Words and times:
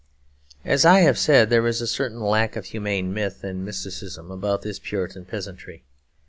As 0.65 0.83
I 0.83 1.01
have 1.01 1.19
said, 1.19 1.51
there 1.51 1.67
is 1.67 1.79
a 1.79 1.85
certain 1.85 2.21
lack 2.21 2.55
of 2.55 2.65
humane 2.65 3.13
myth 3.13 3.43
and 3.43 3.63
mysticism 3.63 4.31
about 4.31 4.63
this 4.63 4.79
Puritan 4.79 5.25
peasantry. 5.25 5.83